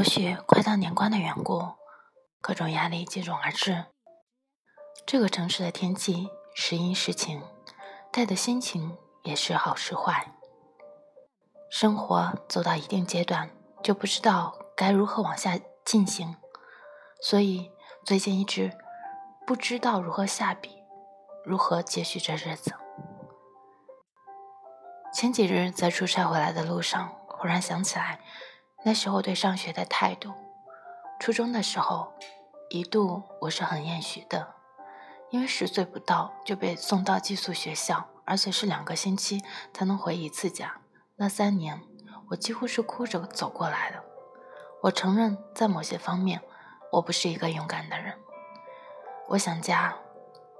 [0.00, 1.62] 或许快到年关的缘故，
[2.40, 3.84] 各种压力接踵而至。
[5.04, 7.42] 这个城市的天气时阴时晴，
[8.10, 10.32] 带的心情也是好是坏。
[11.70, 13.50] 生活走到一定阶段，
[13.82, 16.34] 就不知道该如何往下进行，
[17.20, 17.70] 所以
[18.02, 18.72] 最近一直
[19.46, 20.78] 不知道如何下笔，
[21.44, 22.74] 如何继续这日子。
[25.12, 28.20] 前几日在出差回来的路上，忽然想起来。
[28.82, 30.32] 那时候对上学的态度，
[31.18, 32.14] 初中的时候，
[32.70, 34.54] 一度我是很厌学的，
[35.28, 39.42] 因为十岁不到就被送到寄宿学校，而且是两个星期
[39.74, 40.80] 才能回一次家。
[41.16, 41.82] 那三年，
[42.30, 44.02] 我几乎是哭着走过来的。
[44.82, 46.40] 我承认，在某些方面，
[46.92, 48.18] 我不是一个勇敢的人。
[49.28, 49.94] 我想家，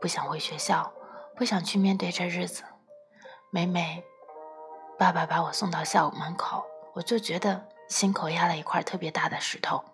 [0.00, 0.92] 不想回学校，
[1.34, 2.62] 不想去面对这日子。
[3.50, 4.04] 每每
[4.96, 7.73] 爸爸把我送到校门口，我就觉得。
[7.88, 9.84] 心口压了一块特别大的石头，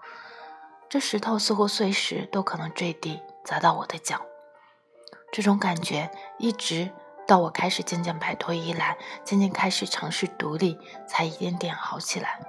[0.88, 4.20] 这石头似乎随时都可能坠地砸到我的脚。
[5.33, 6.91] 这种感觉一直
[7.27, 12.41] 到我开始渐渐摆脱依赖，渐渐开始尝试独立，才一点点好起来。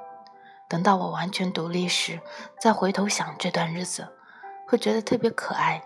[0.67, 2.19] 等到我完全独立时，
[2.59, 4.08] 再回头想这段日子，
[4.67, 5.84] 会觉得特别可爱，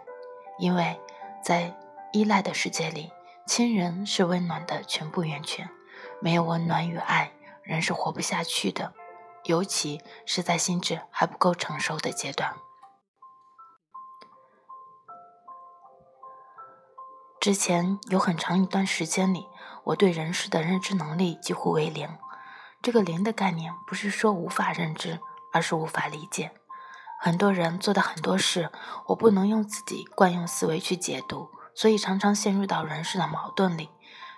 [0.60, 0.98] 因为
[1.44, 1.76] 在
[2.14, 3.12] 依赖的世界里，
[3.46, 5.70] 亲人是温暖的全部源泉，
[6.22, 7.32] 没有温暖与爱，
[7.64, 8.94] 人是活不下去的。
[9.46, 12.56] 尤其是在心智还不够成熟的阶段。
[17.40, 19.48] 之前有很长一段时间里，
[19.84, 22.10] 我对人事的认知能力几乎为零。
[22.82, 25.20] 这个“零”的概念，不是说无法认知，
[25.54, 26.52] 而是无法理解。
[27.22, 28.72] 很多人做的很多事，
[29.08, 33.92] 我不能用自己惯用思维去解读，所以常常陷入到人事的矛盾里。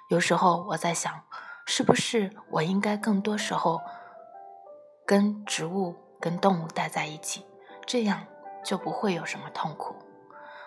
[0.10, 1.24] 有时候我在想，
[1.66, 3.80] 是不是我应该更多时候。
[5.08, 7.46] 跟植物、跟动物待在一起，
[7.86, 8.26] 这样
[8.62, 9.96] 就不会有什么痛苦。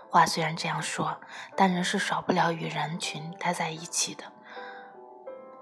[0.08, 1.20] 话虽然这样说，
[1.54, 4.24] 但人是少不了与人群待在一起的。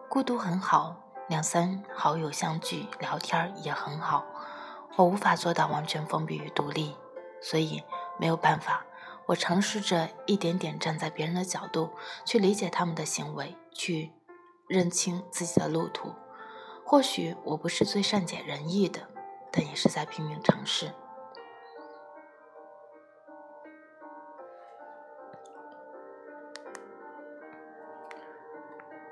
[0.08, 0.96] 孤独很好，
[1.26, 4.24] 两三好友相聚聊天也很好。
[4.94, 6.96] 我无法做到完全封闭与独立，
[7.42, 7.82] 所以
[8.16, 8.84] 没有办法。
[9.26, 11.90] 我尝试着一点点站在别人的角度
[12.24, 14.12] 去理解他们的行为，去
[14.68, 16.14] 认清自己的路途。
[16.90, 19.06] 或许我不是最善解人意的，
[19.52, 20.90] 但也是在拼命尝试。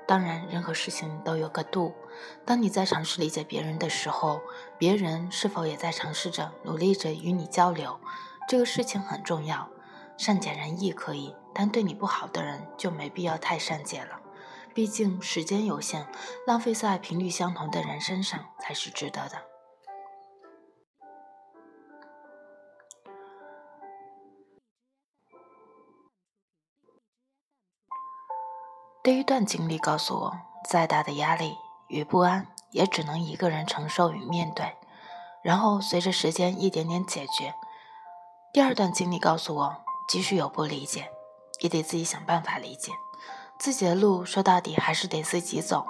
[0.07, 1.93] 当然，任何事情都有个度。
[2.43, 4.41] 当你在尝试理解别人的时候，
[4.79, 7.99] 别人是否也在尝试着努力着与你交流？
[8.49, 9.69] 这个事情很重要。
[10.17, 14.19] 善解人意可以，但对你不好的人就没必要太善解了。
[14.77, 16.05] 毕竟时间有限，
[16.45, 19.43] 浪费在频率相同的人身上才是值得的。
[29.01, 30.37] 第一段经历告诉我，
[30.69, 34.77] 再大的压力与不安，也只能一个人承受与面对，
[35.41, 37.55] 然后随着时间一点点解决。
[38.53, 41.11] 第二段经历告诉我，即使有不理解，
[41.61, 42.91] 也得自己想办法理解。
[43.59, 45.85] 自己的路说到底还是得自己走，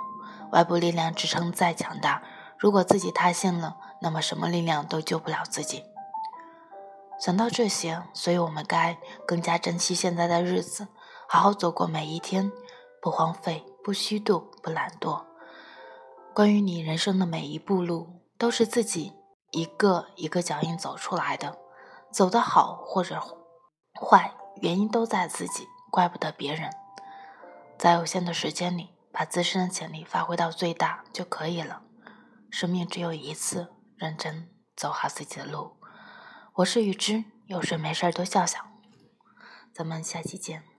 [0.51, 2.23] 外部力量支撑再强大，
[2.57, 5.83] 如果自己塌陷了，那么什么力量都救不了自己。
[7.19, 10.88] 想到这些，所以我们该更加珍惜现在的日子，
[11.27, 12.51] 好好走过每一天，
[13.01, 15.25] 不荒废，不虚度，不懒惰。
[16.33, 18.07] 关于你人生的每一步路，
[18.38, 19.13] 都是自己
[19.51, 21.57] 一个一个脚印走出来的，
[22.11, 23.19] 走得好或者
[24.00, 26.69] 坏，原因都在自己，怪不得别人。
[27.77, 31.83] 在有限的时间里，把自身的潜力发挥到最大就可以了。
[32.49, 35.77] 生命只有一次，认真走好自己的路。
[36.56, 38.65] 我是雨之，有事没事多笑笑。
[39.71, 40.76] 咱们下期见。